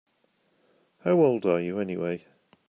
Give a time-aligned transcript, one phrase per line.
[1.03, 2.25] How old are you anyway?